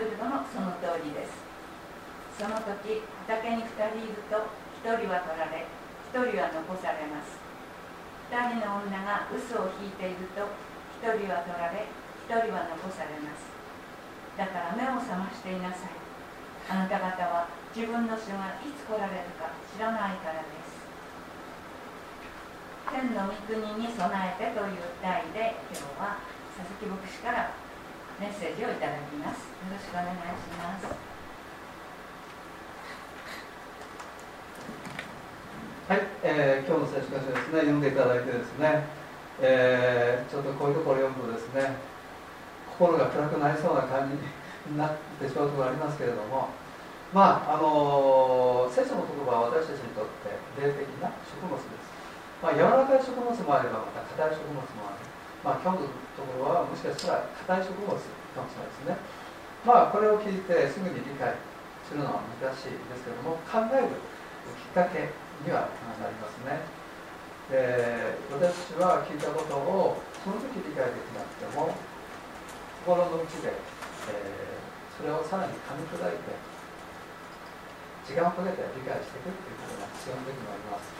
[0.00, 1.44] 来るのもその通りです。
[2.40, 4.48] その時畑に2人いると
[4.80, 5.68] 1人は取られ
[6.16, 7.36] 1人は残されます。
[8.32, 10.48] 2人の女が嘘を引いていると
[11.04, 13.44] 1人は取られ1人は残されます。
[14.40, 15.92] だから目を覚ましていなさい。
[16.72, 20.80] あなた方は自分の主がいつ来られるか知らないからです。
[22.88, 26.24] 天の御国に備えてという題で今日は
[26.56, 27.52] 佐々木牧師から
[28.20, 29.48] メッセージをいただきます。
[29.48, 30.84] よろしくお願いします。
[35.88, 37.64] はい、えー、今日の聖書箇所ですね。
[37.64, 38.84] 読んでいただいてですね、
[39.40, 41.80] えー、ちょっとこういうところを読むとですね
[42.76, 44.20] 心が暗くなりそうな感じに
[44.76, 46.52] なってしまうところありますけれども。
[47.16, 51.88] まああの聖書の言葉は私たちにとって霊的な食物です。
[52.44, 54.99] まあ、柔らかい食物もあればまた硬い食物もある、
[55.40, 58.96] まあ、今日のところはもしかしたら硬い食物かもしれないですね。
[59.64, 61.36] まあこれを聞いてすぐに理解
[61.84, 63.92] するのは難しいですけども考える
[64.56, 65.12] きっかけ
[65.44, 65.68] には
[66.00, 66.60] なりますね。
[67.50, 71.74] で私は聞いたことをその時理解できなくても
[72.86, 76.36] 心の内で、えー、それをさらに噛み砕いて
[78.06, 80.94] 時間をかけて理解していくということが必要な時もあります。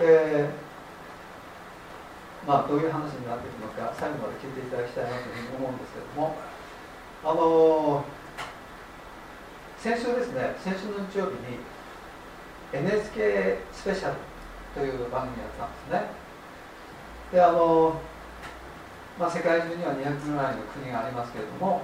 [0.00, 0.73] えー、
[2.46, 6.54] まあ、どういう話になっていくのか最後まで聞いていただきたいなというふうに思うんですけれども。
[7.26, 8.04] あの
[9.78, 11.56] 先週ですね先週の日曜日に
[12.70, 14.16] NHK スペシャル
[14.74, 16.10] という番組やったんですね。
[17.32, 17.98] であの、
[19.18, 21.80] まあ、世界中には200ぐらいの国がありますけれども、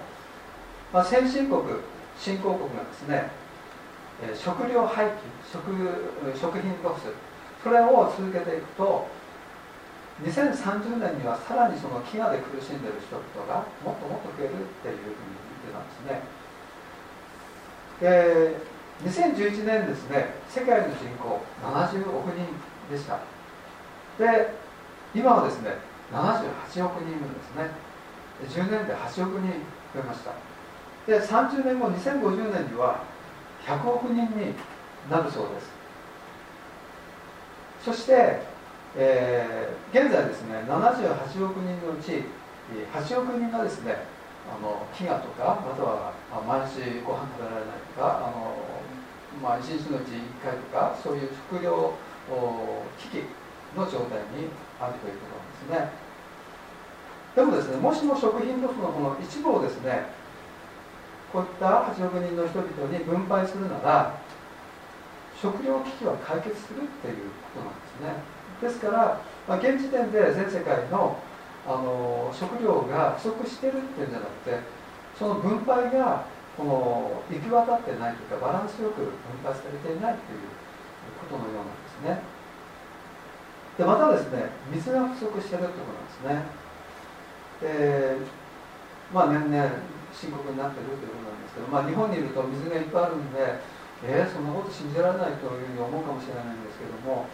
[0.93, 1.63] まあ、先進国
[2.19, 3.31] 新興国がですね
[4.37, 5.11] 食料廃棄
[5.51, 5.65] 食
[6.39, 7.09] 食品ロス
[7.65, 9.07] それを続けていくと
[10.25, 16.21] 2030年にはさらにその飢餓で苦しんでいる人々がもっともっと増えるっていうふうに言ってたんですね。
[18.01, 18.57] で
[19.01, 22.45] 2011年ですね世界の人口70億人
[22.91, 23.21] でした。
[24.19, 24.55] で
[25.15, 25.79] 今はですね
[26.13, 27.71] 78億人いるんですね。
[28.47, 29.49] 10年で8億人
[29.95, 30.33] 増えました。
[31.07, 33.05] で30年後2050年には
[33.67, 34.55] 100億人に
[35.11, 35.81] なるそうです。
[37.85, 38.43] そして、
[38.97, 42.25] えー、現在ですね78億人のうち
[42.93, 43.95] 8億人がですね
[44.51, 46.13] あの飢餓とかまたは
[46.47, 48.57] 毎日ご飯食べられないとかあの、
[49.43, 51.95] まあ、1日のうち1回とかそういう食料
[52.99, 53.23] 危機
[53.77, 56.11] の状態にあるということなんですね。
[57.37, 60.11] でもですねもしも食品ロスのこの一部をですね
[61.33, 64.19] こういった8億人の人々に分配するなら
[65.41, 68.40] 食料危機は解決するっていうことなんですね。
[68.61, 71.17] ですから、まあ、現時点で全世界の
[71.67, 74.59] あの食料が不足してるっていうんじゃなくて
[75.17, 76.25] その分配が
[76.57, 79.13] この行き渡ってないというかバランスよく分
[79.45, 80.49] 配されていないという
[81.21, 82.25] ことのようなんですね。
[83.77, 86.49] でまたですね水が不足してるってことなんですね。
[87.61, 88.17] で
[89.13, 89.71] まあ年々
[90.13, 93.61] 深刻になってるということなんですけど、まあ、日本にいると水がいっぱいあるんで
[94.03, 97.29] えー、そんなこと信じられないというふうに思うかもしれないんですけども、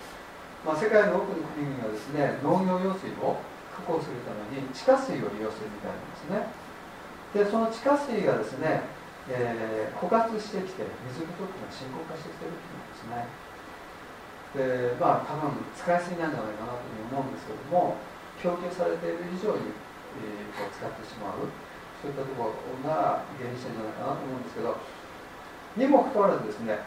[0.66, 3.38] まあ、世界の多くの国々はですね農業用水を
[3.70, 6.50] 確保するために地下水を利用するみたいなんですね。
[7.30, 8.82] でその地下水がですね、
[9.30, 13.30] えー、枯渇してきて水不足が深刻化してきているということですね。
[14.58, 17.94] でまあ多分使いすぎなんじゃないかなというふうに思うんですけども
[18.42, 19.70] 供給されている以上に、
[20.18, 21.46] えー、こう使ってしまう。
[22.02, 24.76] そういったところが原因してるんじゃないかなと思うんですけど
[25.76, 26.78] にもかかわらずですね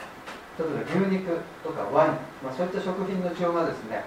[0.59, 4.03] 例えば牛肉とかワイン、まあ、そういった食品の需要がですね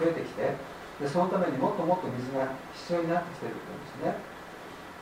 [0.00, 0.56] 増えてきて
[0.96, 4.32] でそのためにもっともっと水が必要になってきてるというんですね。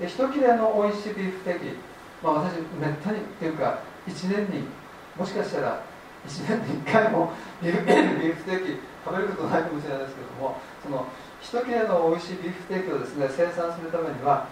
[0.00, 1.78] で一切れの美味しいビーフテキ、
[2.24, 4.66] まあ、私めったにっていうか1年に
[5.14, 5.82] もしかしたら
[6.26, 7.32] 1年に1回も
[7.62, 11.06] ビーフビーフテーキ食べることないかもしれないですけどもその
[11.40, 14.48] 一切れの美味しいビーフテーキをですね生産するためには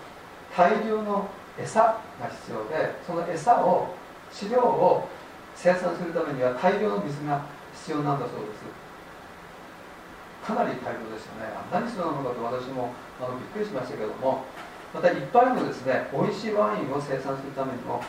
[0.54, 1.28] 大量の
[1.58, 1.98] 餌が
[2.30, 3.94] 必要でその餌を
[4.30, 5.08] 飼料を
[5.58, 7.42] 生産するためには大量の水が
[7.74, 8.62] 必要なんだそうです。
[10.46, 11.50] かなり大量ですよね。
[11.74, 14.46] 何必要なのかと私もあのびっくりしましたけども。
[14.94, 18.00] またいっぱいのですね美味しいワインを生産するためにも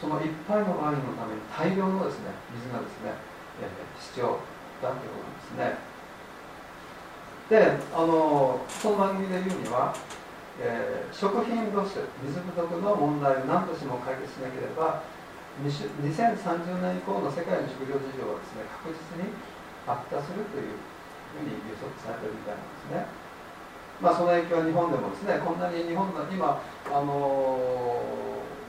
[0.00, 3.14] そのいっぱいのワインのために大量のですね水がですね、
[3.62, 4.38] えー、必要
[4.82, 5.88] だということなんですね。
[7.48, 9.94] であのこの番組で言うには、
[10.60, 15.02] えー、食品ロス水不足の問題を何としても解決しなければ
[15.64, 19.34] 2030年以降の世界の食料事情はですね確実に
[19.86, 20.78] 悪化するという
[21.34, 23.28] ふうに予測されているみたいなんですね。
[23.98, 27.58] まあ、その影響は日本でもですねこんなに日本の今あの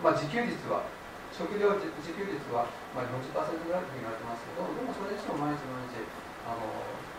[0.01, 0.88] まあ、自給率は
[1.36, 2.65] 食料自給率は、
[2.96, 6.08] まあ、40%ぐらいと言われてますけどでもそれにしても毎日毎日
[6.48, 6.67] あの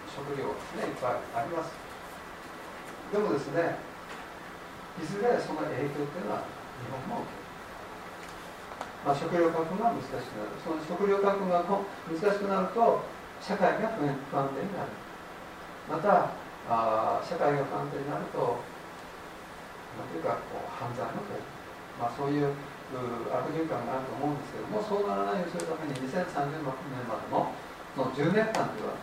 [0.09, 1.77] 食料ですねいっぱいあります
[3.13, 3.79] でもですね
[4.97, 6.49] いずれその影響っていうのは
[6.81, 7.40] 日本も受け
[9.05, 10.57] まあ、食料確保が難しくなる。
[10.61, 13.01] その食料確保が難しくなると
[13.41, 14.05] 社会が不
[14.37, 14.93] 安定になる。
[15.89, 16.31] また
[16.71, 18.63] あ社会が不安定になると
[19.99, 21.45] 何ていうかこう犯罪も増える、
[21.99, 22.55] まあ、そういう
[23.27, 27.51] 悪循環があると思うんですけどもそうならないようにするために2030年までの
[27.99, 28.95] の10年間では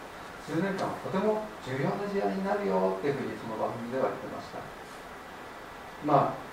[0.47, 4.63] 10年間はとても重要な時代になるよっていうふうにその番組では言ってました。
[6.07, 6.46] まあ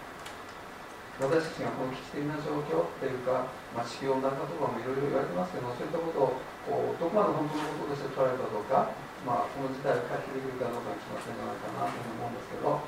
[1.14, 8.90] 私たちがこの危機的な状況っていうか、まあ、地球温暖化とかもいろいろ言われてますけどそういったことをこうどこまで本当のこととして捉えるかどうか、
[9.23, 12.83] まあ、この事態を回避できるかどうかに決まってるんじゃないかなというふうに思うんですけど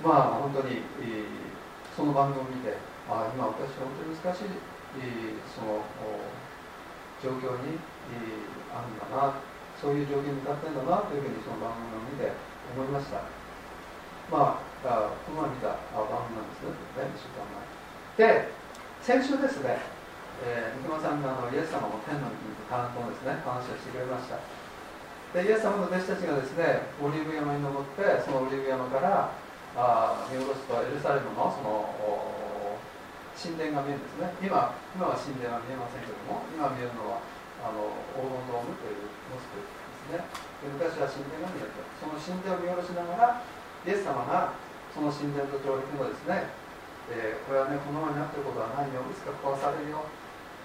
[0.00, 0.80] まあ本当に、
[1.92, 2.72] その番組を見て
[3.04, 4.56] あ今私は本当に難しい、
[5.50, 5.84] その
[7.20, 7.76] 状況に、
[8.72, 9.34] あるんだな
[9.80, 12.32] そういう状況に向かってるんだなというふうにその番組を見て
[12.74, 13.22] 思いました。
[14.30, 16.72] まあ、あこの前見た番組なんですね、
[17.04, 17.44] 2週間
[18.16, 18.48] 前。
[18.48, 18.48] で、
[19.04, 19.76] 先週ですね、
[20.40, 24.40] えー、三熊さんがあのイエス様の天の国とタラントのですね、話をしてくれました。
[25.36, 29.36] で、イエス様の弟子たちがですね、オリーブ山に登って、そのオリーブ山から
[29.76, 32.80] あ見下ろすとエルサレムのその
[33.36, 34.32] 神殿が見えるんですね。
[34.40, 37.20] 今、今は神殿は見えませんけども、今見えるのは
[37.60, 39.68] あの黄金ドームというモスクで
[40.08, 40.24] すね。
[40.64, 41.84] で昔は神殿が見えると。
[42.00, 43.44] その神殿を見下ろしながら、
[43.84, 44.56] イエス様が
[44.90, 46.50] その神殿と教育もですね、
[47.10, 49.06] えー、これはねこのままになってることはないよ。
[49.06, 50.02] いつか壊されるよ、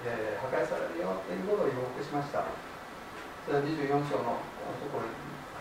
[0.06, 2.46] えー、破壊されるよということを予告しました。
[3.46, 4.42] それは24章の
[4.82, 5.06] ところ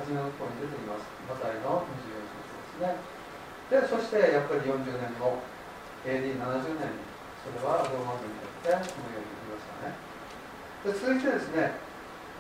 [0.01, 1.05] 初めのところに出てきます。
[1.29, 3.15] マタイの24章ですね。
[3.69, 5.41] でそしてやっぱり40年後
[6.05, 7.05] AD70 年に
[7.41, 9.97] それはローマ人によってこのように言いましたね。
[10.85, 11.77] で続いてですね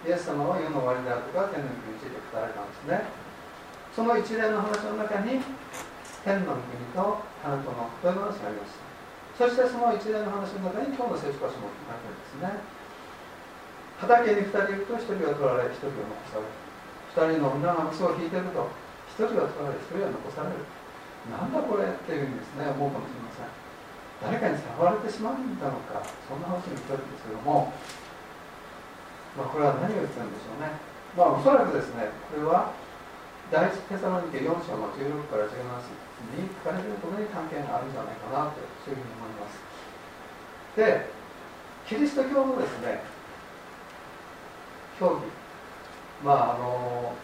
[0.04, 3.08] イエス様は世の終わりであるとか天の国について語られたんですね。
[3.96, 5.40] その一連の話の中に
[6.24, 9.44] 天の国と花とのという話がありました。
[9.44, 12.64] そしてその一連の話の中に今日の聖書箇所もあるんですね。
[14.00, 16.40] 畑に2人いると1人は取られ1人は残
[17.12, 17.36] される。
[17.36, 18.72] 2人の女が嘘を引いてると。
[19.20, 20.64] 1人は取られ1人は残される。
[21.28, 22.72] なんだこれっていうふうにですね。
[22.72, 23.52] 思うかもしれません。
[24.24, 26.00] 誰かに触られてしまうんだろうか。
[26.24, 27.68] そんな話に来てるんですけども。
[29.36, 30.72] まあこれは何を言ってるんでしょうね。
[31.18, 32.72] まあおそらくですねこれは
[33.54, 35.94] 第一テサロニケ4章の16から17節
[36.34, 39.62] に書かれていることに関係があるんじゃないかなとそういうふうに思います。
[40.74, 41.06] で
[41.86, 42.98] キリスト教のですね
[44.98, 45.30] 教義。
[46.26, 47.14] まああの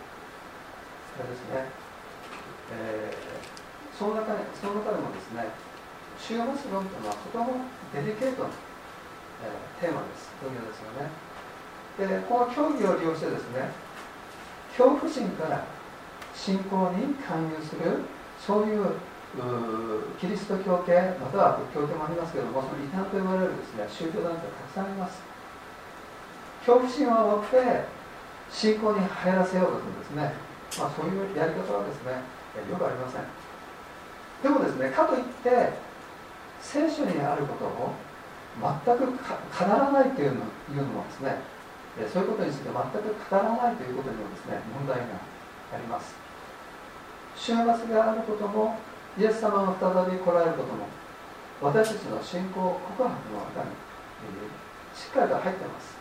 [1.18, 1.66] あれですね、
[2.78, 5.50] えー、その中でその中でもですね
[6.14, 8.54] 終末論というのはとてもデリケートな、
[9.42, 10.30] えー、テーマです。
[10.38, 11.10] 教義ですよね。
[11.98, 13.74] でこの教義を利用してですね
[14.78, 15.79] 恐怖心から
[16.40, 18.00] 信仰に勧誘する
[18.40, 18.96] そういう
[20.18, 25.20] キリスト教系または仏教系もありますけどもその異端と呼ばれるですね宗教団体がたくさんあります。
[26.64, 27.84] 恐怖心を持って
[28.50, 30.32] 信仰に入らせようとするんですね、
[30.80, 32.24] まあ、そういうやり方はですね
[32.68, 33.24] よくありません。
[34.42, 35.76] でもですねかといって
[36.60, 37.92] 聖書にあることを
[38.56, 39.16] 全く語
[39.60, 41.36] らないというのいうのもですね
[42.12, 45.04] そういうことについて全く語らないということにもですね問題が
[45.72, 46.29] あります。
[47.40, 47.64] 終末
[47.96, 48.76] があることも
[49.16, 50.84] イエス様が再び来られることも
[51.62, 53.08] 私たちの信仰告白の
[53.56, 53.72] 中に
[54.94, 55.96] しっかりと入ってます。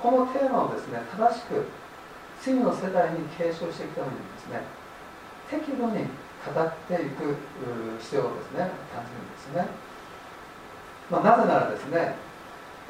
[0.00, 1.64] このテーマをですね正しく
[2.40, 4.60] 次の世代に継承していくためにですね
[5.48, 6.08] 適度に
[6.44, 7.36] 語っていく
[8.00, 9.66] 必要をですね感じるんですね、
[11.10, 12.16] まあ、なぜならですね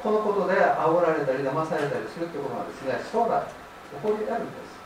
[0.03, 4.84] このことで煽られたり騙されたりするということがですね将来起こり得るんです。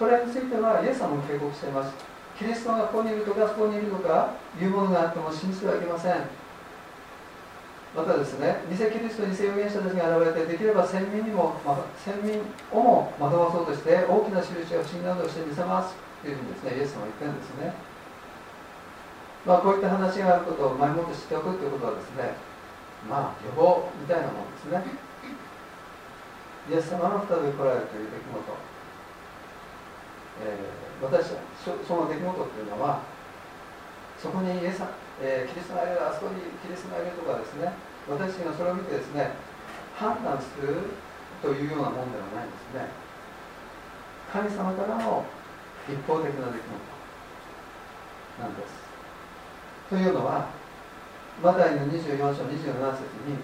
[0.00, 1.92] それについてはイエス様も警告しています。
[2.32, 6.24] キリストがここにいるとかそこにいるとかいうものがあっても信じてはいけません。
[7.92, 12.40] またですね偽キリスト偽預言者たちが現れてできれば先民にも、ま、先民
[12.72, 15.92] をも惑わそうとして大きな印や不思議などをして見せます。
[16.24, 17.76] というふうにですねイエス様は言ってるんですね。
[19.44, 22.32] まあこういった話があることを前もって知っておくということはですね
[23.04, 24.80] まあ予防みたいなものですね。
[26.72, 28.69] イエス様の再び来られるという出来事、
[30.40, 33.02] えー、私はその出来事っていうのは
[34.20, 34.82] そこにイエス、
[35.20, 37.72] えー、キリストがいるあそこにキリストがいるとかですね
[38.08, 39.32] 私がそれを見てですね
[39.96, 40.96] 判断する
[41.42, 42.88] というようなものではないんですね。
[44.32, 45.24] 神様からの
[45.88, 46.72] 一方的な出来事
[48.40, 48.80] なんです。
[49.88, 50.48] というのは
[51.42, 52.52] マタイの24章27
[52.92, 53.36] 節に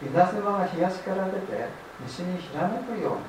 [0.00, 1.68] 稲妻が東から出て
[2.06, 3.24] 西にひらめくように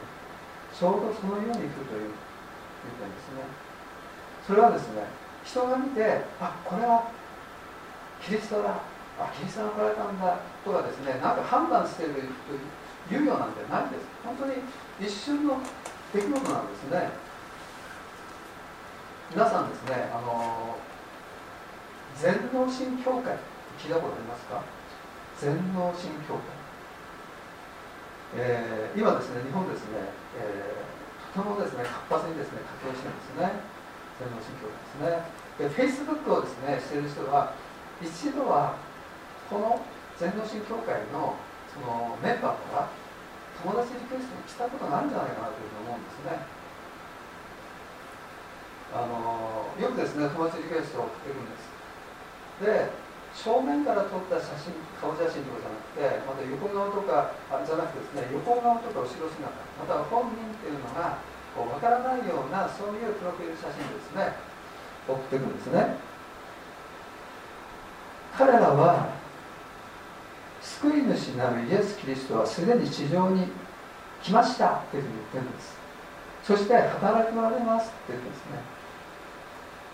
[0.78, 2.12] ちょうどそのように来るという
[2.86, 3.44] 言ってるんですね。
[4.46, 5.04] それはですね
[5.44, 7.12] 人が見てあこれは
[8.24, 8.80] キリストだ。
[9.20, 12.13] あキリストが来られたんだとかですねなんか判断している
[13.08, 14.08] というようなんてないんです。
[14.24, 14.54] 本当に
[15.00, 15.60] 一瞬の
[16.13, 17.10] 出来事なんですね。
[19.30, 20.78] 皆さんですねあの
[22.15, 23.38] 全能神教会
[23.78, 24.63] 聞いたことありますか？
[25.39, 26.42] 全能神教会、
[28.36, 30.00] えー、今ですね日本ですね、
[30.36, 30.88] えー、
[31.34, 33.62] とてもですね活発にですね活動してるんですね
[34.20, 37.52] 全能神教会ですねで、フェイスブックをですね、してる人は、
[38.00, 38.80] 一度は、
[39.52, 39.84] この
[40.15, 41.36] 全農神協会の
[41.68, 42.88] そのメンバーから、
[43.60, 46.48] 友達リクエストに来たことがあるんじゃないかなというふうに思うんですね。
[48.96, 51.68] あのよくですね、友達リクエストを送ってくるんです。
[52.63, 52.88] で、
[53.39, 59.47] 正面から撮った写真、顔写真とかじゃなくて、また横顔とかあじゃなくてですね、横顔とか後ろ姿、
[59.80, 61.23] または本人っていうのが
[61.56, 64.36] こう分からないような、そういうプロフィール写真ですね。
[65.08, 65.95] 送ってくるんですね。
[68.36, 69.10] 彼らは
[70.62, 73.47] 救い主なるイエス・キリストはすでに地上に
[74.21, 75.78] 来ましたというふうに言ってるんです。
[76.43, 78.60] そして働きられますって言ってですね、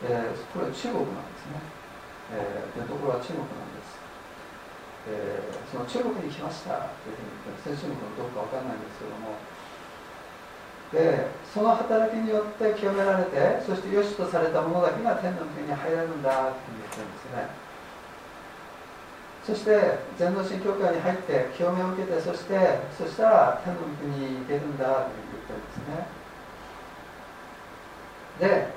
[0.03, 1.59] えー、これは中国なんですね、
[2.33, 4.01] えー、ところは中国なんです、
[5.09, 9.37] えー、その中国に来ましたというふうに言ってるんですね中国のどうか分かんないんですけども。
[10.93, 17.65] でその働きによって清められてそして良しとされたものだけが天の国に入れるんだって言ってるんですね。
[19.45, 26.07] そして全能神教会に入って清めを受けてそしてそしたら天の国に行けるんだと言ってるんですね。
[28.39, 28.73] で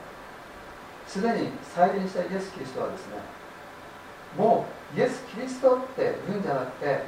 [1.07, 3.38] すでに再臨したイエス・キリストはですね
[4.37, 7.05] もうイエス・キリストって言うんじゃなくて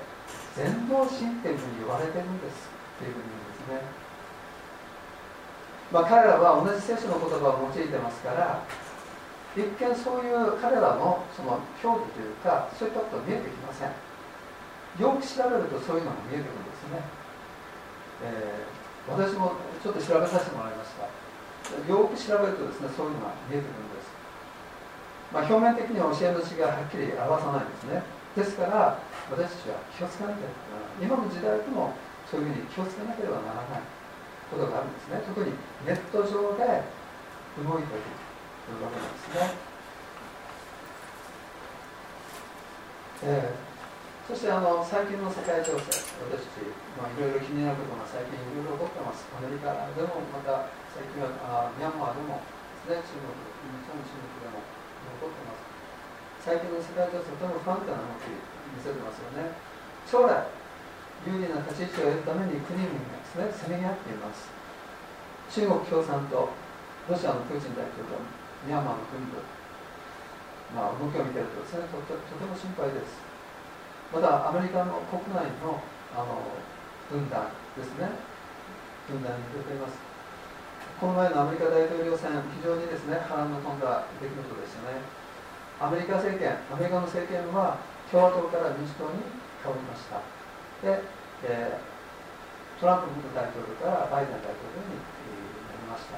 [0.56, 3.28] 全能神っていうふうに言われてるんですっていうふうに
[3.68, 4.00] 言うんですね。
[5.90, 8.62] まあ、彼らは同じ聖書の言葉を用いてますから
[9.58, 13.90] 一見そういう彼らのその表記というかそういったことは見えてきません。
[14.98, 17.02] よく調べるとそういうのが見えてくるんですね、
[18.22, 21.06] えー、私もちょっと調べさせてもらいました。
[21.86, 23.89] よく調べるとですねそういうのが見えてくるんです、
[25.30, 28.02] まあ、表面的には教え主がはっきり表さないですね。
[28.34, 28.98] ですから
[29.30, 31.06] 私たちは気をつけなければならない。
[31.06, 31.94] 今の時代でも
[32.26, 34.00] そういうふうに気をつけなければならない。
[34.50, 35.22] ことがあるんですね。
[35.22, 35.54] 特に
[35.86, 36.82] ネット上で
[37.62, 38.10] 動いている
[38.66, 39.46] というわけなんですね、
[43.22, 46.02] えー、そしてあの最近の世界情勢
[46.34, 46.66] 私たち、
[46.98, 49.22] まあ、いろいろ気になることが最近いろいろ起こってます。
[49.38, 52.42] アメリカでもまた最近はあミャンマーでも
[52.90, 53.06] ですね。
[53.06, 54.79] 中国もちろん中国でも。
[55.06, 55.64] 起こってます。
[56.44, 59.56] 最近の世界情勢とても不安定な動き見せてますよね。
[60.08, 60.48] 将来
[61.28, 64.48] 有利な立ち位置を得るために国々がですねせめぎ合っています。
[65.52, 66.48] 中国共産党
[67.08, 68.16] ロシアのプーチン大統領
[68.64, 69.40] ミャンマーの軍部。
[70.72, 73.20] まあ動きを見てるとですねととても心配です。
[74.12, 75.82] またアメリカの国内の
[76.16, 76.40] あの
[77.10, 78.10] 分断ですね。
[79.06, 80.09] 分断に出ています。
[81.00, 82.28] この前のアメリカ大統領選
[82.60, 85.00] 非常にですね波乱の飛んだ出来事でしたね。
[85.80, 87.80] アメリカ政権アメリカの政権は
[88.12, 89.24] 共和党から民主党に
[89.64, 90.20] 変わりました。
[90.84, 91.00] で、
[91.48, 91.90] えー
[92.80, 96.16] トランプ元大統領からバイデン大統領になりました。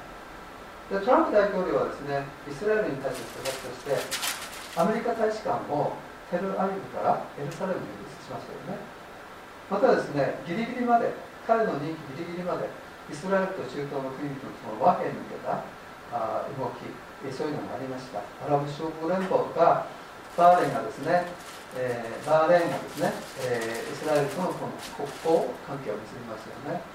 [0.87, 5.95] でトランプ大統領はですねイスラエルに対して施策としてアメリカ大使館を
[6.31, 8.79] テルアビブからエルサレムに移しましたよね。
[9.67, 11.11] またですねギリギリまで
[11.43, 12.67] 彼の任期ギリギリまで
[13.09, 15.63] イスラエルと中東の国々の和平に向けた
[16.59, 16.87] 動き
[17.31, 18.19] そういうのがありました。
[18.45, 19.87] アラブ首長国連邦とか
[20.37, 21.25] バーレンがですね
[21.73, 23.09] えー、バーレンがですね、
[23.49, 26.85] えー、イスラエルとのこの国交関係を結びますよね、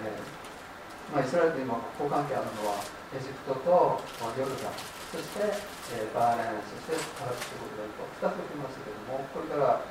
[0.00, 2.80] えー、まあ、イスラエルと今国交換係あるのは
[3.12, 4.00] エジプトと
[4.32, 4.80] ヨルダン
[5.12, 5.44] そして、
[5.92, 9.84] えー、バーレンそしてアラブということで2つ起きましたけれどもこれから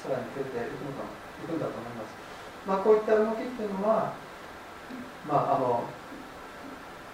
[0.00, 2.23] さらに増えていくのかいくんだと思います、
[2.66, 4.12] まあ、こういった動きっていうのは
[5.28, 5.84] まああの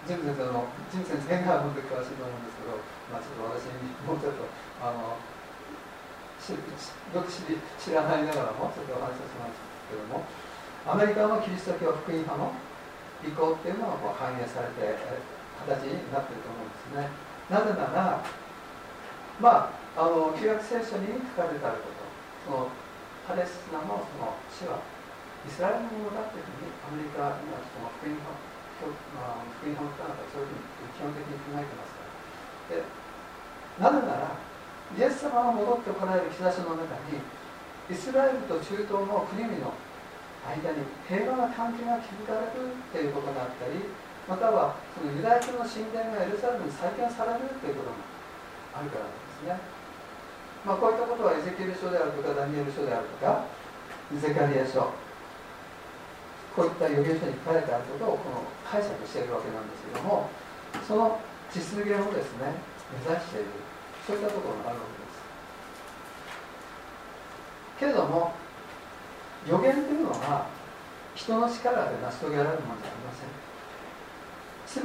[0.07, 2.79] ジム先生のジム先生が本当に詳しいと思うんですけど、
[3.11, 4.47] まあ、ちょっと私にもうちょっと
[4.83, 5.19] あの
[6.41, 9.61] 知よく知り知らないながらもちょっとお話をします
[9.91, 10.25] けども
[10.89, 12.55] アメリカのキリスト教福音派の
[13.21, 14.97] 意向っていうのがこう反映されて
[15.69, 17.13] 形になってると思うんですね。
[17.53, 18.25] なぜなら
[19.39, 22.01] まああの旧約聖書に書かれてあること
[22.47, 22.69] その
[23.29, 24.81] パレスチナのその死は
[25.45, 28.29] イスラエルのものだというふうにアメリカにはその福音派、
[29.17, 33.01] まあ、福音派の方々はそういうふうに基本的に考えてますからで
[33.81, 37.23] なぜならイエス様が戻ってこられる兆しの中に
[37.89, 39.73] イスラエルと中東の国々の
[40.45, 43.81] 間に平和な関係が築かれるということがあったり
[44.29, 49.59] またはそのユダヤ教の神殿がエルサレムに再建されるということがあるからなんですね、
[50.65, 53.47] まあ、こういったことはエゼキエル書であるとかダニエル書であるとか
[54.19, 54.91] ゼカリア書
[56.61, 60.29] こういった予言書に書かれてあることをこの解釈しているわけなんですけども
[60.85, 61.17] その
[61.49, 62.53] 実現をですね
[62.93, 63.57] 目指している
[64.05, 65.25] そういったころがあるわけです。
[67.81, 68.37] けれども
[69.49, 70.53] 予言というのは
[71.17, 73.33] 人の力で成し遂げられるものではありません。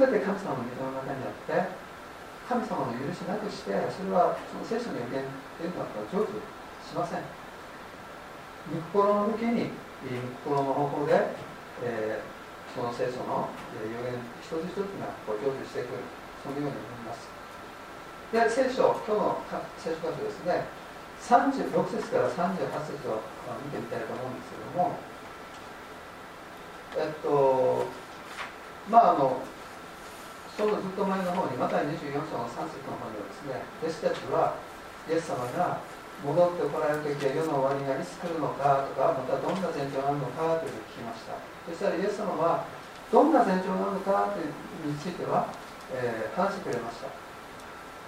[0.16, 1.76] て神様の御の中にあって
[2.48, 5.28] 神様の許しなくしてそれはその聖書の予言
[5.60, 6.40] というのは成就
[6.88, 7.28] しません。
[8.72, 9.76] 御心の向きに
[10.08, 11.45] 御心の方法で、
[11.84, 13.50] えー、その聖書の
[13.84, 16.00] 予言一つ一つがこう成就していく
[16.44, 17.28] そのように思います。
[18.32, 19.38] で聖書今日の
[19.78, 20.66] 聖書箇所ですね
[21.22, 23.22] 36節から38節を
[23.64, 24.98] 見てみたいと思うんですけども
[26.98, 27.86] えっと
[28.90, 29.40] まああの
[30.56, 34.56] ちょうどずっと前の方にまた24章の3節の方にはですね弟子たちは
[35.08, 35.80] イエス様が
[36.24, 41.55] 戻ってこられる時は世の終わりがいつ来るのかとかまたどんな前兆があるのかというのを聞きました。
[41.66, 42.64] そしたらイエス様は
[43.10, 44.50] どんな前兆があるのかという
[44.86, 45.50] については、
[45.92, 47.10] えー、話してくれました。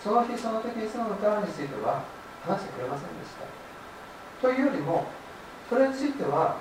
[0.02, 2.06] その日その時いつなのかについては
[2.46, 3.42] 話してくれませんでした。
[4.40, 5.06] というよりも
[5.68, 6.58] それについては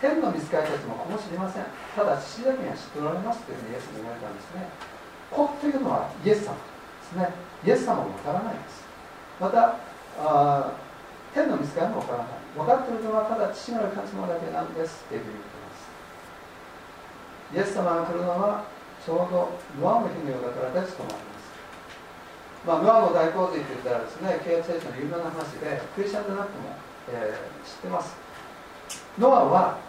[0.00, 1.64] 天の見つかりたちもこも知りません。
[1.94, 4.66] ただ父だけが知っておられますというふうにイエスに言われたんですね。
[5.30, 6.58] 子というのはイエス様で
[7.06, 7.30] すね。
[7.62, 8.82] イエス様もわからないです。
[9.38, 9.78] また
[10.18, 10.72] あ
[11.32, 12.26] 天の見つかりもわからない。
[12.56, 15.69] 分かっているのはただ父なる神様だけなんですというふうに言っていま
[17.54, 18.64] イエス様が来るのは
[19.04, 21.30] ちょうどノアの日のようだからですと思います
[22.60, 26.76] まあ、ノアの大洪水といったらですね、契約聖書の有名な話で、クリスチャンでなくても、
[27.08, 28.12] えー、知ってます。
[29.16, 29.80] ノアは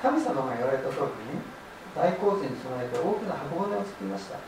[0.00, 1.44] 神様が言われた通りに
[1.92, 4.40] 大洪水に備えて大きな箱舟を作りました。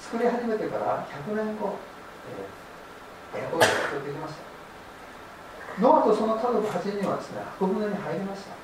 [0.00, 1.76] 作り始めてから100年後、
[3.36, 4.48] えー、大洪水が作ってきました。
[5.84, 8.56] ノアとその家族8人はですね、箱舟に入りました。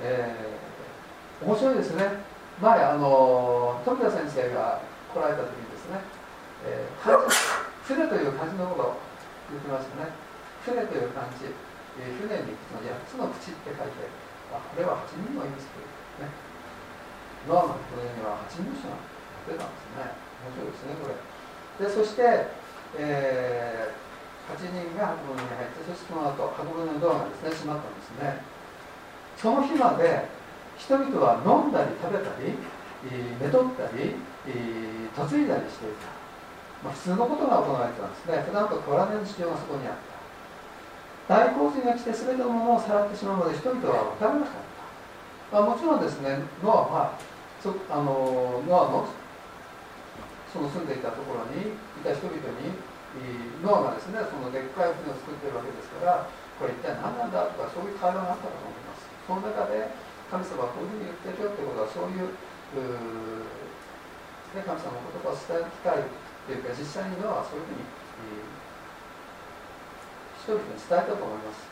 [0.00, 2.04] えー、面白いですね。
[2.62, 4.82] 前、あの富田先生が
[5.14, 6.02] 来られた時にですね、
[6.66, 7.28] えー、
[7.86, 8.96] 船という漢字のことを
[9.50, 10.10] 言ってましたね。
[10.66, 11.46] 船という漢字、
[12.02, 14.10] えー、船に8つの口って書いて
[14.54, 15.86] あこれは8人の意味する
[16.26, 16.30] ね。
[17.46, 18.98] ノアの船には8人の人が
[19.46, 20.18] 出たんですね。
[20.42, 21.14] 面白いですねこれ。
[21.78, 22.50] でそして、
[22.98, 28.57] えー、8人が箱物に入ってそしてその後箱物のドアがですね閉まったんですね。
[29.40, 30.26] その日まで
[30.76, 32.58] 人々は飲んだり食べたり
[33.38, 34.18] 寝取ったり
[35.14, 36.10] 嫁いだりしていた、
[36.82, 38.42] まあ、普通のことが行われてたんですね。
[38.46, 40.18] 普段と変わらない事情がそこにあった。
[41.28, 44.64] 大洪水が来て全てのものをさらってしまうまで人々は分からなかっ
[45.52, 47.20] た、まあ、もちろんですねノアは
[47.60, 49.06] そあのノアの
[50.48, 52.72] その住んでいたところにいた人々に
[53.60, 56.24] ノアがですねそのでっかい船を作ってるわけですから
[56.56, 59.17] これ一体何なんだとかそういう会話があったかと思います。
[59.28, 59.92] その中で
[60.32, 62.32] 神様はこういうふうに言ってるよってことはそういう
[64.56, 66.00] ね、神様の言葉を伝える機会
[66.48, 67.84] というか実際にはそういうふうに、
[70.40, 71.68] 人々に伝えたと思います、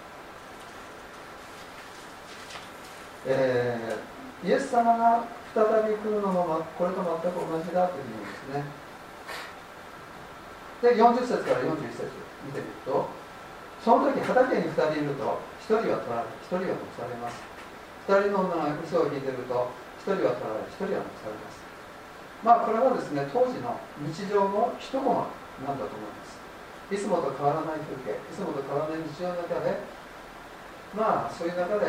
[3.24, 8.64] えー、イエス様が再び来るのもこれと全く同じだというふうにですね。
[10.82, 12.04] で40節から41節
[12.44, 13.08] 見てみると
[13.86, 17.38] その時畑に2人いると1人は取られ1人は残されます。
[18.10, 19.70] 2人の女が嘘を引いていると
[20.02, 21.62] 1人は取られ1人は残されます。
[22.42, 25.30] まあこれはですね当時の日常の一コマ
[25.62, 26.34] なんだと思います。
[26.90, 29.78] いつもと変わらない風景いつもと変わらない日常の中で
[30.90, 31.86] まあそういう中で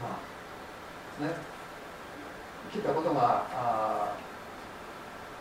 [0.00, 0.24] まあ
[1.20, 1.36] ですね
[2.72, 4.16] 聞いたことがあ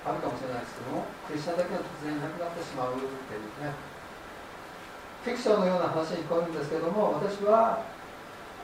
[0.03, 3.92] あるかもしれないですけどもクリスチャンだけが突然いなくなってしまうっていうね
[5.23, 7.79] フィクションのような話に聞こえるんですけども私は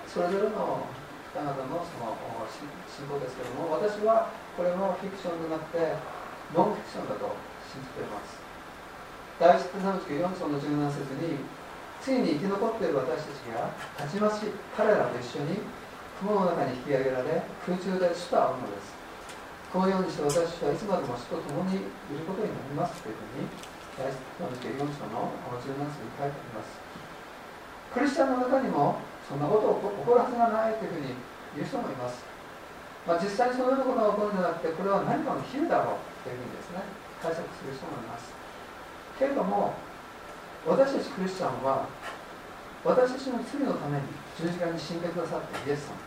[0.03, 0.83] それぞれの
[1.31, 2.19] 方々のその
[2.51, 4.27] 信仰ですけども私は
[4.59, 5.95] これもフィクションじゃなくて
[6.51, 7.31] ノンフィクションだと
[7.63, 8.35] 信じています。
[9.39, 11.39] 第一手直記4章の17節に
[12.03, 15.63] ついに生き残っている私たちがたちまち彼らと一緒に
[16.19, 18.91] 雲の中に引き上げられ空中で主と会うのです。
[19.71, 23.47] このようにして私はいつまでも主と共にいることになりますというふうに
[23.99, 26.79] 第4章の17節に書いてあります。
[27.91, 28.95] クリスチャンの中にも
[29.27, 31.19] そんなことを起こるはずがないというふうに
[31.57, 32.23] 言う人もいます、
[33.03, 36.85] まあ、実際にそのようなことが起こるんじゃなくてこれは何かの比喩だろうというふうにですね
[37.19, 38.31] 解釈する人もいます。
[39.19, 39.75] けれども
[40.63, 41.89] 私たちクリスチャンは
[42.85, 44.07] 私たちの罪のために
[44.39, 45.99] 十字架に死んでくださったイエス様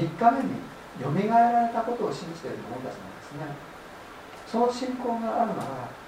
[0.00, 0.64] 3日目に
[1.02, 3.74] よみがえられたことを信じている者たちなんですね。
[4.48, 6.03] その信仰があるなら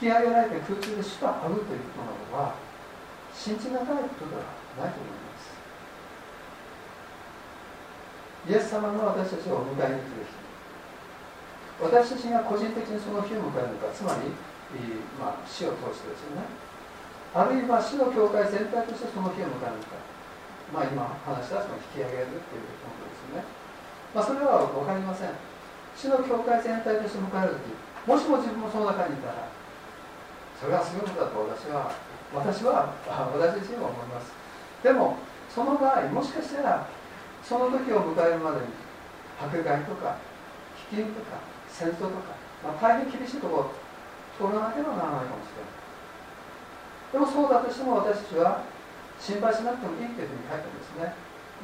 [0.00, 2.56] き上げられて空中で死と会うということなどは
[3.36, 4.48] 信じがたいことでは
[4.80, 5.52] ないと思います。
[8.48, 10.40] イエス様が私たちをお迎えに来る日。
[11.84, 14.32] 私たちが個人的にその日を迎えるのかつまり、
[15.20, 16.48] まあ、死を通してですよね。
[17.36, 20.00] あるいは死の教会全体としてその日を迎えるのか、
[20.72, 23.44] まあ、今話したその引き上げるっていうことですよね、
[24.16, 25.32] まあ、それは分かりません。
[25.94, 27.76] 死の教会全体として迎える時
[28.08, 29.59] もしも自分もその中にいたら
[30.60, 31.88] それはすごいことだと私は
[32.36, 34.30] 私は私自身は思います。
[34.84, 35.16] でも
[35.48, 36.86] その場合もしかしたら
[37.42, 38.68] その時を迎えるまでに
[39.40, 40.20] 迫害とか
[40.92, 43.72] 飢饉とか戦争とか、まあ、大変厳しいとこ
[44.38, 45.80] ろを通らなければならないかもしれない。
[47.10, 48.62] でもそうだとしても私たちは
[49.18, 51.16] 心配しなくてもいいというふうに書いてるんですね。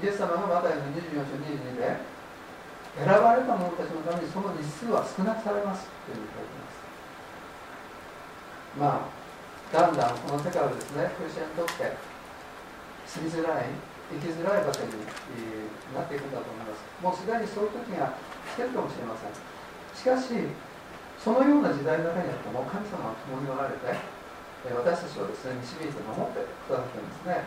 [0.02, 2.00] イエス様がマタイの24章22で
[2.96, 6.85] 選ばれた者たちのためにその日数は少なくされますというふうに書いてます。
[8.78, 9.16] まあ
[9.72, 11.96] だんだんこの世界はですねクリスチャンにとって
[13.08, 13.72] 住みづらい
[14.12, 15.02] 生きづらい場所に
[15.90, 16.84] なっていくんだと思います。
[17.02, 18.14] もうすでにそういう時が
[18.54, 19.34] 来てるかもしれません。
[19.34, 20.30] しかし
[21.18, 23.90] そのような時代の中にあっても神様は共におられて
[24.68, 27.42] 私たちをですね導いて守ってくださってるんですね、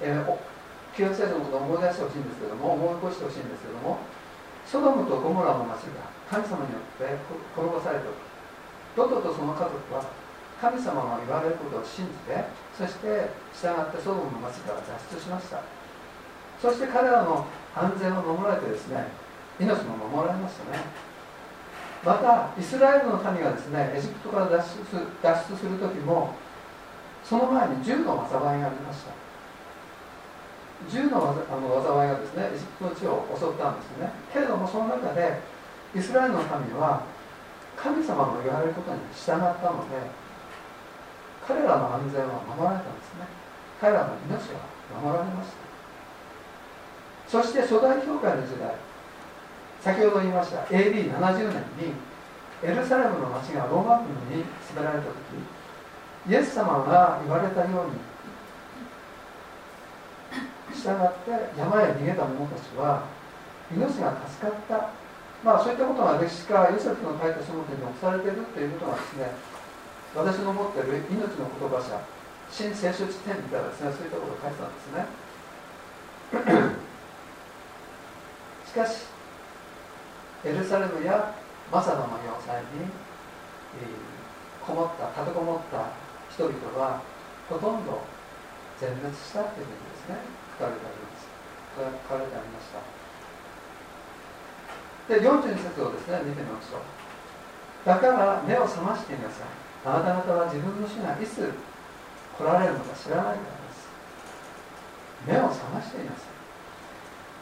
[0.00, 0.24] えー、
[0.96, 3.98] 旧約聖書のことを思い出してほしいんですけども思い起こしてほしいんですけども
[4.64, 7.12] ソドムとゴモラの町が神様によって
[7.54, 8.25] 滅ぼされた。
[8.96, 10.02] ロトとその家族は
[10.60, 15.60] 神様の言われることを信じてそして従ってソドムの町から脱出しました。
[16.60, 17.44] そして彼らの
[17.76, 19.04] 安全を守られてですね
[19.60, 20.80] 命も守られましたね。
[22.04, 26.32] またイスラエルの民がですねエジプトから脱出脱出する時も
[27.22, 29.12] その前に10の災いがありました。
[30.88, 34.10] 10のあの災いがですねエジプトの地を襲ったんですね。
[34.32, 35.40] けれどもその中で
[35.94, 37.02] イスラエルの民は
[37.76, 39.96] 神様の言われることに従ったので
[41.46, 43.28] 彼らの安全は守られたんですね。
[43.80, 44.66] 彼らの命は
[45.00, 45.66] 守られました。
[47.28, 48.74] そして初代教会の時代
[49.82, 51.94] 先ほど言いました AD70 年に
[52.62, 55.12] エルサレムの町がローマ軍に攻められた時
[56.28, 57.98] イエス様が言われたように
[60.74, 63.04] 従って山へ逃げた者たちは
[63.70, 64.90] 命が助かった
[65.46, 69.30] まあそういったことが歴史家ヨセフの書いた書物に残されているということがですね
[70.10, 72.02] 私の持っている命の言葉社
[72.50, 75.06] 新聖書辞典みたいなですねそういったことを書いてたんですね。
[78.66, 79.06] しかし
[80.42, 81.30] エルサレムや
[81.70, 82.90] マサノの要塞に、
[83.78, 85.94] えー、こもった立てこもった
[86.34, 87.06] 人々は
[87.48, 88.02] ほとんど
[88.82, 90.18] 全滅したというふうにですね
[90.58, 91.30] 書かれてあります。
[91.78, 92.95] 書かれてありました。
[95.08, 96.80] で42節をですね見てみましょう。
[97.86, 99.48] だから目を覚ましていなさい。
[99.86, 101.54] あなた方は自分の死がいつ
[102.36, 103.86] 来られるのか知らないからです。
[105.26, 106.36] 目を覚ましていなさい。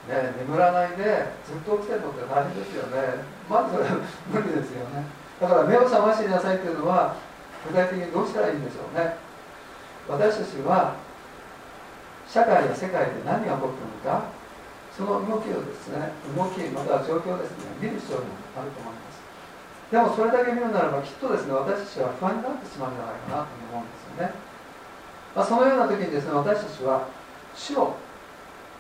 [0.05, 3.25] ね、眠らないでずっと起きてるのって大変ですよね。
[3.49, 3.81] まず
[4.29, 5.09] 無理ですよね。
[5.41, 7.17] だから目を覚ましてなさいっていうのは
[7.67, 9.17] 具体的にどうしたらいいんでしょうね。
[10.07, 10.97] 私たちは
[12.29, 14.29] 社会や世界で何が起こってるのか
[14.95, 19.19] その動きをですね動きまたは状況をですね見る必要があると思います。
[19.91, 24.35] でもそれだけ見るならばきっとですね私たちは不安になってしまうんじゃないかなと思うんですよね、
[25.35, 27.07] まあ、そのような時にですね私たちは
[27.55, 27.99] 死を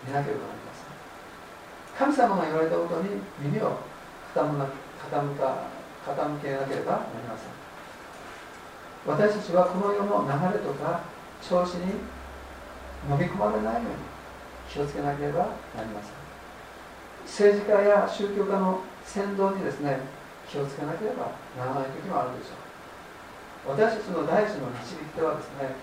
[0.06, 0.94] 見なければなりません。
[1.98, 3.78] 神様が言われたことに耳を
[4.34, 5.66] 傾傾か
[6.06, 7.54] 傾けなければなりません。
[9.06, 11.02] 私たちはこの世の流れとか
[11.42, 12.00] 調子に
[13.10, 14.13] 飲み込まれないように
[14.74, 16.18] 気をつけなければなりません。
[17.22, 20.02] 政治家や宗教家の先導にですね
[20.50, 22.58] 気をつけなければならない時もあるでしょ
[23.70, 23.78] う。
[23.78, 25.78] 私たちの第一の導き手はですね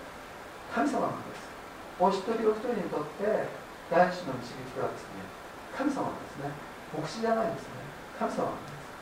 [0.76, 1.48] 神様なんです。
[1.96, 3.48] お一人お一人にとって
[3.88, 5.24] 第一の導き手はですね
[5.72, 6.52] 神様なんですね。
[6.92, 7.80] 牧師じゃないんですね。
[8.20, 8.92] 神様なんです。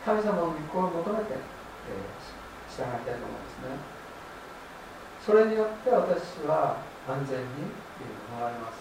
[0.00, 3.76] 神様の御子を求めて、えー、従いたいと思うんですね。
[5.28, 7.68] それによって私は安全に
[8.32, 8.80] 守られます。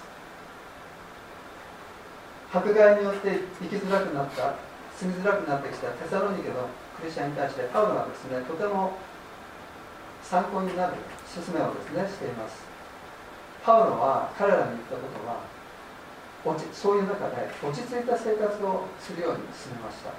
[2.52, 4.56] 迫害によって生きづらくなった
[4.98, 8.98] 住みづらくなってきたテサロニケのクリスチャンに対してパウロはですねとても
[10.24, 10.94] 参考になる
[11.30, 12.66] 勧めをですねしています。
[13.64, 15.46] パウロは彼らに言ったことは
[16.44, 20.12] 落ちそういう中で落ち着いた生活をするように進めました。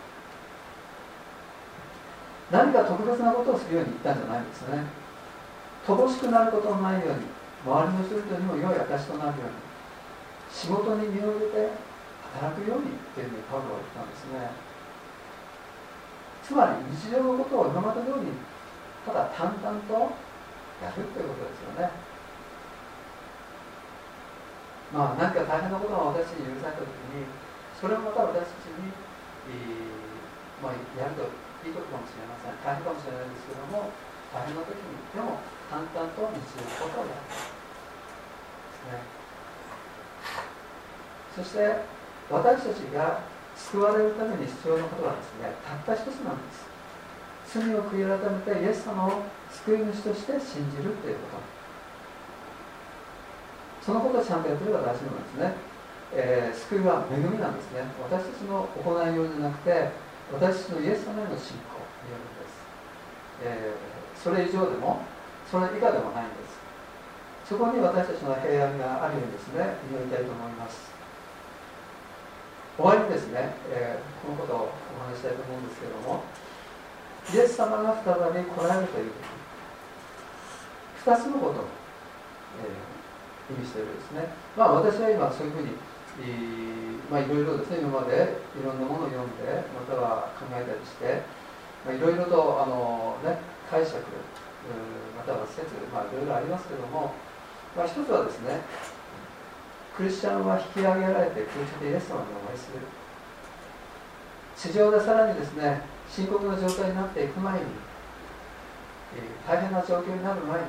[2.50, 4.84] 何か特別なことをするように言ったんじゃないんですね。
[5.86, 9.70] 乏しくなることのないように周りの人々にも良い証となるように
[10.48, 11.76] 仕事に身を入れて
[12.32, 14.50] 働くようにっていうふうにパウロは言ったんですね。
[16.42, 18.32] つまり日常のことを今まで通り
[19.06, 19.94] ただ淡々と
[20.82, 21.90] やるっていうことですよね。
[24.90, 27.22] まあ何か大変なことが私に許された時に
[27.78, 31.30] それもまた私たちに、えー、まあ、やると
[31.62, 32.58] いいことかもしれません。
[32.64, 33.92] 大変かもしれないんですけども
[34.34, 35.38] 大変な時にでも
[35.70, 37.49] 淡々と日常のことをやる。
[41.36, 41.82] そして
[42.30, 43.20] 私たちが
[43.56, 46.68] 救われるために必要なことはですねたった一つなんです。
[47.50, 51.60] 罪を悔い改めてイエス様を救い主として信じるということ。
[53.82, 55.54] そのことをちゃんとやってれば大事なんですね、
[56.12, 57.82] えー、救いは恵みなんですね。
[57.98, 59.90] 私たちの行いようじゃなくて
[60.32, 62.54] 私たちのイエス様への信仰によるんです、
[63.42, 65.02] えー、それ以上でも
[65.50, 66.49] それ以下でもないんです。
[67.50, 69.74] そこに私たちの平安があるようにですね。
[69.90, 70.86] 祈りたいと思います。
[72.78, 76.22] 終わりにですね、えー、このことをお話したいと思うんですけども。
[77.34, 79.10] イエス様が再び来られるという
[81.04, 81.66] 2つのことを、
[82.62, 84.30] えー、意味しているんですね。
[84.56, 85.74] まあ私は今そういうふうに
[87.10, 91.22] まあいろいろですね今までいろんなものを読んでまたは考えたりして、
[91.82, 93.98] まあ、いろいろとあの、ね、解釈
[95.18, 97.12] または説、まあ、いろいろありますけども、
[97.76, 98.60] まあ、一つはですね
[99.96, 102.80] クリスチャンは引き上げられて空中でイエス様にお会いする。
[104.56, 107.60] 地上でさらにですね深刻な状態になっていく前に、
[109.16, 110.66] えー、大変な状況になる前に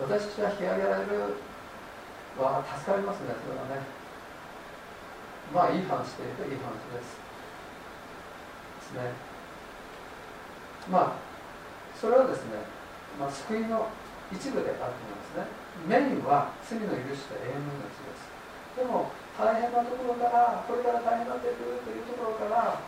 [0.00, 1.36] 私たちは引き上げられる
[2.38, 3.84] は助かりますねそれはね。
[5.52, 7.18] まあいい話というといい話です。
[8.80, 9.12] ですね。
[10.90, 11.30] まあ
[11.98, 12.64] それはですね、
[13.18, 13.88] まあ、救いの
[14.32, 15.59] 一部であると思いますね。
[15.88, 18.28] メインは罪の許しと永遠の命です。
[18.76, 22.80] でも大変なところからこれから大変になってくるというところから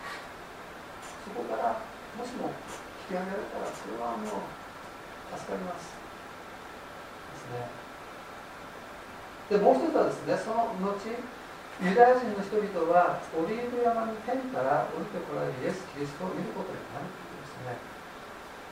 [1.24, 1.80] そこから
[2.16, 2.52] もしも
[3.08, 4.46] 引き上げられたらそれはもう
[5.32, 5.96] 助かります。
[5.96, 7.82] ですね。
[9.50, 10.96] でもう一つはですねその後
[11.82, 17.74] ユダヤ人の人々はオリーブ山に天から降りてこられるイエス・キリストを見ることになるというですね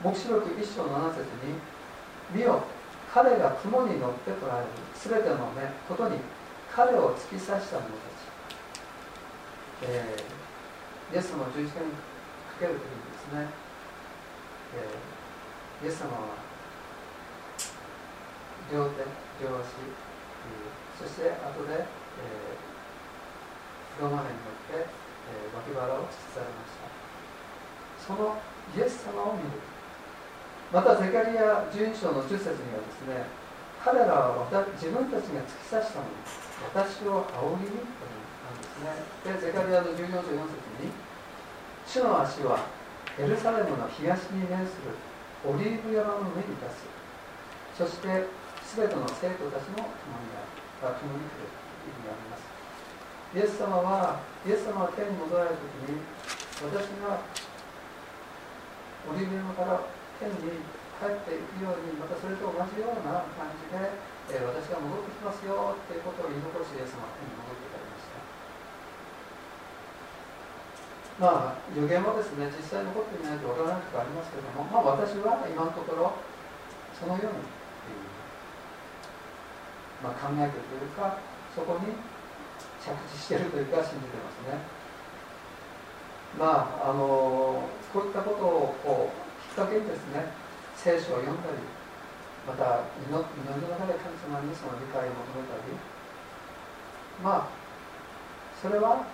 [0.05, 1.59] 黙示録一章7節に
[2.31, 2.63] 「見よ
[3.13, 4.67] 彼が雲に乗ってこられる。
[4.95, 6.19] すべての、ね、ことに
[6.71, 8.23] 彼を突き刺した者たち、
[9.83, 11.99] えー、イエス様を十字架にか
[12.61, 13.51] けるときにですね、
[15.83, 16.39] えー、イエス様は
[18.71, 19.03] 両手
[19.43, 26.87] 両足、えー、そして後で、えー、ローマ兵によって、え、脇腹を突き刺されました。
[28.07, 28.39] その
[28.77, 29.70] イエス様を見る
[30.71, 33.27] またゼカリア12章の10節にはですね
[33.83, 34.47] 彼らは
[34.79, 36.15] 自分たちが突き刺したもの
[36.71, 38.95] 私を仰ぎにとなんですね。
[39.25, 40.93] でゼカリアの14章4節に
[41.89, 42.69] 主の足は
[43.19, 44.95] エルサレムの東に面する
[45.49, 46.87] オリーブ山の上に立つ。
[47.81, 48.29] そして
[48.77, 50.95] 全ての生徒たちの共にある。
[51.01, 52.47] 共に来るという意味があります。
[53.35, 56.01] イエス様はイエス様は天に戻られる時に
[56.61, 57.21] 私が
[59.09, 59.81] オリーブ山から
[60.21, 60.61] 天に
[61.01, 68.23] 帰っていくようにまたそれと同じような感じでえー、私が戻ってきますよっていうことを言い残しイエス様は天に戻っていかれました。
[71.19, 76.15] まあ予言もですね実際残ってみないとわからないとかありますけどもまあ私は今のところ
[76.95, 78.07] そのようにっていう、
[80.07, 81.19] まあ、考えてるというか
[81.51, 81.99] そこに
[82.79, 84.63] 着地してるというか信じてますね。
[86.39, 89.20] まああのこういったことをこう
[89.51, 90.31] きっかけにですね
[90.79, 91.59] 聖書を読んだり
[92.47, 95.75] また祈りの中で神様にその理解を求めたり
[97.19, 97.61] まあ
[98.63, 99.05] それは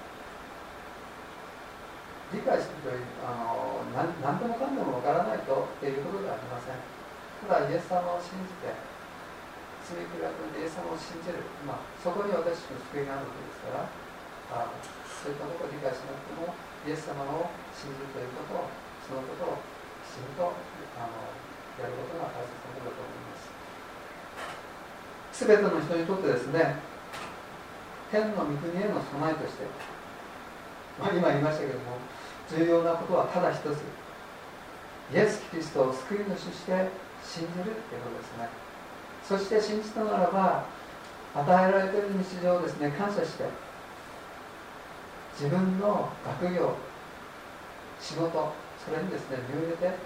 [2.31, 6.97] 理解するというあの何でもかんでもわからないとっていうことではありません。
[7.47, 8.75] ただイエス様を信じて
[9.87, 14.75] 罪悔い改めてイエス様を信じる、まあ、そこに私の救いがあるわけですからあ
[15.07, 16.51] そういったことを理解しなくても
[16.83, 18.73] イエス様を信じるということを
[19.07, 19.76] そのことを
[20.07, 21.27] きちんとあの
[21.83, 23.51] やることが大切なことだと思います。
[25.45, 26.79] 全ての人にとってですね
[28.11, 29.67] 天の御国への備えとして、
[31.03, 31.99] まあ、今言いましたけども
[32.49, 33.83] 重要なことはただ一つ。
[35.15, 36.91] イエス・キリストを救い主して
[37.23, 38.49] 信じるということですね。
[39.23, 40.65] そして信じたならば
[41.35, 43.45] 与えられている日常をですね感謝して
[45.39, 46.09] 自分の
[46.41, 46.75] 学業
[48.01, 48.53] 仕事
[48.87, 49.99] それにですね身を入れて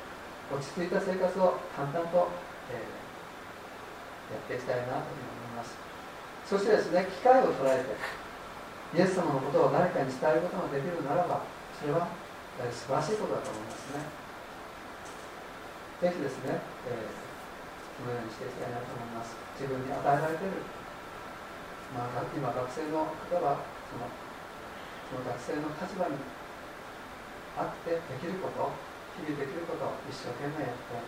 [0.49, 2.33] 落ち着いた生活を淡々と、
[2.72, 5.76] えー、やっていきたいなというふうに思います。
[6.49, 7.93] そしてですね機会を捉えて
[8.97, 11.45] イエス様のことを誰かに伝えることができるならば
[11.78, 12.09] それは
[12.72, 14.03] 素晴らしいことだと思いますね。
[16.01, 16.59] ぜひですね、
[16.89, 19.37] えー、このようにしていきたいなと思います。
[19.61, 20.64] 自分に与えられている、
[21.93, 23.61] まあ、今学生の方は
[23.93, 24.09] その
[25.12, 26.16] その学生の立場に
[27.59, 28.70] あってできること
[29.18, 31.01] 日々できることを一生懸命やって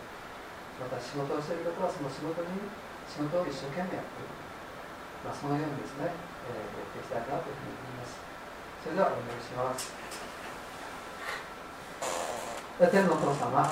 [0.81, 2.67] また仕事をしている方はその仕事に
[3.07, 4.33] 仕事を一生懸命やっている、
[5.23, 8.19] まあ、そのようにですね、えー、やっていきたいなというふうに思います。
[8.83, 9.93] それではお願いします。
[12.89, 13.71] 天のお父様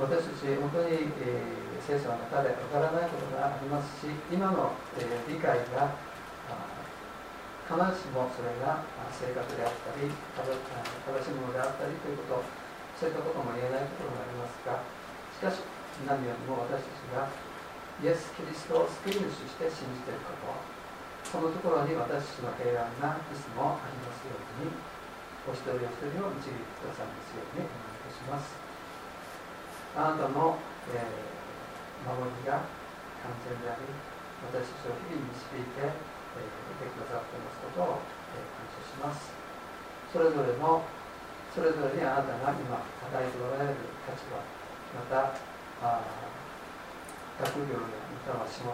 [0.00, 5.94] 私たち本当に、えー、聖書の中でわからないことがありますし今の、えー、理解が
[7.70, 8.82] 必ずしもそれが
[9.14, 10.42] 正確であったり正
[11.22, 12.42] しいものであったりということ
[12.98, 14.82] そういったことも言えないところがありますが
[15.38, 15.62] しかし
[16.02, 17.30] 何よりも私たちが
[18.02, 20.50] イエス・キリストを救い主して信じていること
[21.30, 24.74] そのところに私たちの平安がいつもありますように
[25.46, 28.70] お一人お一人を導いてくださいますようにお願いいたします。
[29.94, 30.58] あなたの、
[30.90, 32.62] えー、守りが
[33.22, 33.82] 完全であり
[34.50, 38.04] 私たちを日々導いてえー、てくださってますことを、
[38.36, 39.32] えー、感謝します
[40.12, 40.84] それぞれの
[41.50, 45.34] それぞれにあなたが今与えておられる立場また
[45.82, 46.02] あ
[47.42, 48.70] 学業やまたは仕事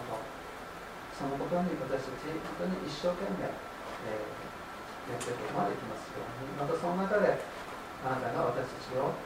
[1.17, 2.29] そのことに私たち
[2.61, 7.41] 本当に一生懸命、えー、やっていくことができますようにまたその中で
[8.05, 9.17] あなたが私たちを、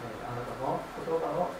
[0.00, 1.52] えー、あなたの言葉を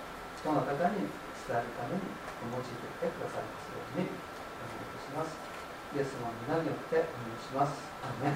[0.45, 1.09] どの方に
[1.45, 2.05] 伝えるために
[2.49, 5.54] 用いてきてくださいますようにお願いいたします。
[5.97, 7.07] イエス様の皆によってお願い
[7.39, 7.79] します。
[8.03, 8.33] アメ